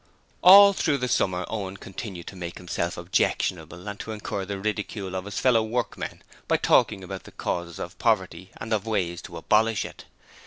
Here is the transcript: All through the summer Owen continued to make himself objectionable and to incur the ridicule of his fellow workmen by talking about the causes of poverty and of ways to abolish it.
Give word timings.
All 0.41 0.73
through 0.73 0.97
the 0.97 1.07
summer 1.07 1.45
Owen 1.47 1.77
continued 1.77 2.25
to 2.25 2.35
make 2.35 2.57
himself 2.57 2.97
objectionable 2.97 3.87
and 3.87 3.99
to 3.99 4.11
incur 4.13 4.45
the 4.45 4.57
ridicule 4.59 5.13
of 5.13 5.25
his 5.25 5.37
fellow 5.39 5.61
workmen 5.61 6.23
by 6.47 6.57
talking 6.57 7.03
about 7.03 7.25
the 7.25 7.31
causes 7.31 7.77
of 7.77 7.99
poverty 7.99 8.49
and 8.57 8.73
of 8.73 8.87
ways 8.87 9.21
to 9.21 9.37
abolish 9.37 9.85
it. 9.85 10.05